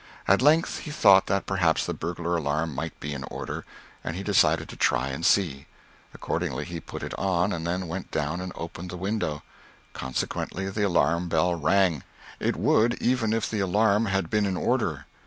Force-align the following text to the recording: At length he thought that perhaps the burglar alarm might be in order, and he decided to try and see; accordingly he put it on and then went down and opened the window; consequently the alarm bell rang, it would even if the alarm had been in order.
At 0.27 0.41
length 0.41 0.79
he 0.79 0.89
thought 0.89 1.27
that 1.27 1.45
perhaps 1.45 1.85
the 1.85 1.93
burglar 1.93 2.35
alarm 2.35 2.73
might 2.73 2.99
be 2.99 3.13
in 3.13 3.23
order, 3.25 3.65
and 4.03 4.15
he 4.15 4.23
decided 4.23 4.67
to 4.69 4.75
try 4.75 5.09
and 5.09 5.23
see; 5.23 5.67
accordingly 6.11 6.65
he 6.65 6.79
put 6.79 7.03
it 7.03 7.13
on 7.19 7.53
and 7.53 7.67
then 7.67 7.87
went 7.87 8.09
down 8.09 8.41
and 8.41 8.51
opened 8.55 8.89
the 8.89 8.97
window; 8.97 9.43
consequently 9.93 10.67
the 10.71 10.87
alarm 10.87 11.29
bell 11.29 11.53
rang, 11.53 12.01
it 12.39 12.55
would 12.55 12.99
even 12.99 13.31
if 13.31 13.47
the 13.47 13.59
alarm 13.59 14.07
had 14.07 14.31
been 14.31 14.47
in 14.47 14.57
order. 14.57 15.05